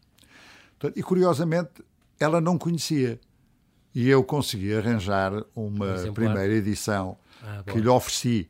[0.97, 1.71] E curiosamente
[2.19, 3.21] ela não conhecia.
[3.95, 8.49] E eu consegui arranjar uma um primeira edição ah, que lhe ofereci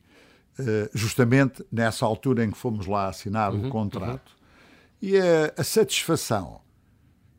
[0.93, 4.29] justamente nessa altura em que fomos lá assinar uhum, o contrato.
[4.29, 5.09] Uhum.
[5.09, 6.61] E a, a satisfação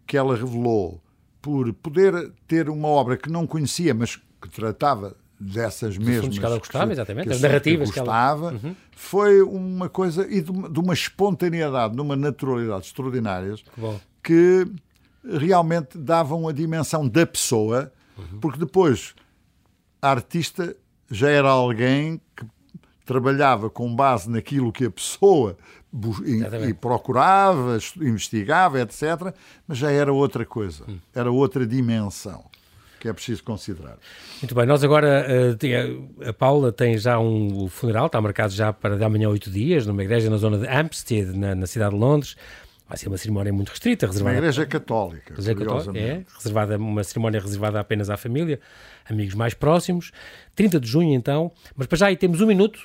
[0.07, 1.01] que ela revelou
[1.41, 6.59] por poder ter uma obra que não conhecia, mas que tratava dessas mesmas que ela
[6.59, 8.65] gostava, exatamente, as narrativas que gostava, que ela...
[8.65, 8.77] uhum.
[8.93, 13.63] foi uma coisa e de uma, de uma, espontaneidade, de uma naturalidade extraordinárias
[14.23, 14.67] que,
[15.23, 18.41] que realmente davam a dimensão da pessoa, uhum.
[18.41, 19.15] porque depois
[20.01, 20.77] a artista
[21.11, 22.47] já era alguém que
[23.05, 25.57] trabalhava com base naquilo que a pessoa
[26.25, 29.35] e, e, procurava, investigava, etc.,
[29.67, 30.99] mas já era outra coisa, hum.
[31.15, 32.45] era outra dimensão
[33.05, 33.99] que é preciso considerar.
[34.41, 38.97] Muito bem, nós agora, eh, a Paula tem já um funeral, está marcado já para
[38.97, 42.35] de amanhã oito dias, numa igreja na zona de Hampstead, na, na cidade de Londres.
[42.87, 44.35] Vai ser uma cerimónia muito restrita, reservada.
[44.35, 45.33] Uma igreja católica.
[45.33, 48.61] Igreja católica, é, reservada, uma cerimónia reservada apenas à família,
[49.09, 50.13] amigos mais próximos.
[50.55, 51.51] 30 de junho, então.
[51.75, 52.79] Mas para já aí temos um minuto.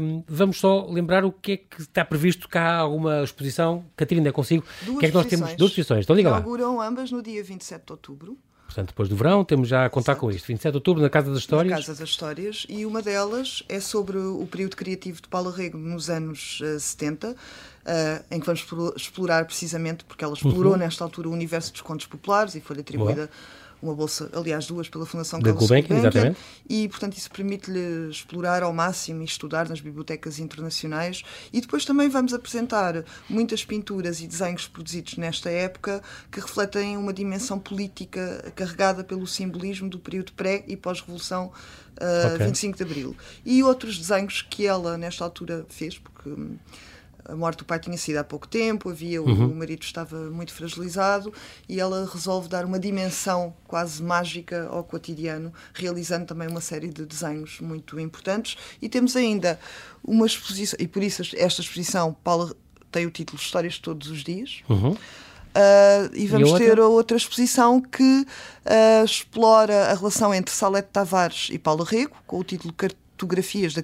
[0.00, 3.84] Um, vamos só lembrar o que é que está previsto cá, alguma exposição.
[3.94, 4.64] Catarina, é consigo.
[4.80, 5.54] Duas o que é que nós temos?
[5.54, 6.04] Duas exposições.
[6.04, 6.38] Então diga lá.
[6.38, 8.38] Inauguram ambas no dia 27 de outubro.
[8.66, 10.26] Portanto, depois do verão, temos já a contar Exato.
[10.26, 10.46] com isto.
[10.46, 11.70] 27 de outubro, na Casa das Histórias.
[11.70, 12.66] Na Casa das Histórias.
[12.68, 17.30] E uma delas é sobre o período criativo de Paulo Rego nos anos uh, 70,
[17.30, 17.36] uh,
[18.30, 20.78] em que vamos explorar precisamente, porque ela explorou uhum.
[20.78, 23.26] nesta altura o universo dos contos populares e foi atribuída.
[23.26, 26.38] Boa uma bolsa, aliás, duas pela Fundação Carlos Gulbenkian, exatamente.
[26.68, 31.22] e, portanto, isso permite-lhe explorar ao máximo e estudar nas bibliotecas internacionais.
[31.52, 37.12] E depois também vamos apresentar muitas pinturas e desenhos produzidos nesta época que refletem uma
[37.12, 41.52] dimensão política carregada pelo simbolismo do período pré e pós-revolução
[42.00, 42.46] uh, okay.
[42.46, 43.16] 25 de Abril.
[43.44, 46.56] E outros desenhos que ela, nesta altura, fez, porque hum,
[47.24, 49.50] a morte do pai tinha sido há pouco tempo, havia uhum.
[49.50, 51.32] o marido estava muito fragilizado
[51.68, 57.04] e ela resolve dar uma dimensão quase mágica ao cotidiano, realizando também uma série de
[57.06, 58.56] desenhos muito importantes.
[58.80, 59.58] E temos ainda
[60.02, 62.54] uma exposição, e por isso esta exposição, Paula
[62.90, 64.62] tem o título Histórias de Todos os Dias.
[64.68, 64.92] Uhum.
[65.54, 71.48] Uh, e vamos e ter outra exposição que uh, explora a relação entre Salete Tavares
[71.52, 72.74] e Paulo Rego, com o título
[73.16, 73.82] fotografias da,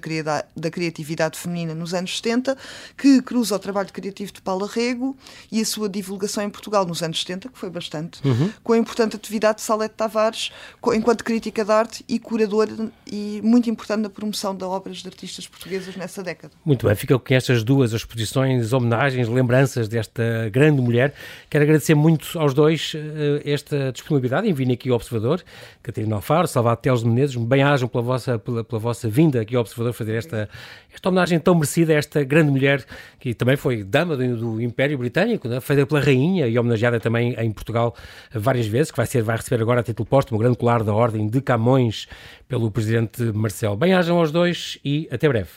[0.55, 2.57] da criatividade feminina nos anos 70,
[2.97, 5.15] que cruza o trabalho criativo de Paula Rego
[5.51, 8.51] e a sua divulgação em Portugal nos anos 70, que foi bastante, uhum.
[8.63, 10.51] com a importante atividade de Salete Tavares
[10.93, 15.47] enquanto crítica de arte e curadora e muito importante na promoção de obras de artistas
[15.47, 16.53] portuguesas nessa década.
[16.65, 21.13] Muito bem, fica com estas duas exposições, homenagens, lembranças desta grande mulher.
[21.49, 22.97] Quero agradecer muito aos dois uh,
[23.45, 25.43] esta disponibilidade em vir aqui ao Observador,
[25.81, 29.55] Catarina Alfaro, Salvador Teles de Menezes, bem-ajam pela vossa, pela, pela vossa vinda vinda aqui
[29.55, 30.49] ao Observador fazer esta,
[30.91, 32.83] esta homenagem tão merecida a esta grande mulher
[33.19, 35.61] que também foi dama do, do Império Britânico, né?
[35.61, 37.95] feita pela rainha e homenageada também em Portugal
[38.33, 40.93] várias vezes, que vai, ser, vai receber agora a título póstumo o grande colar da
[40.93, 42.07] Ordem de Camões
[42.47, 43.75] pelo presidente Marcelo.
[43.75, 45.49] Bem-ajam aos dois e até breve.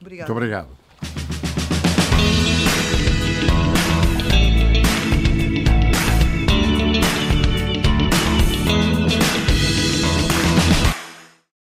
[0.00, 0.28] Obrigado.
[0.28, 1.47] Muito obrigado.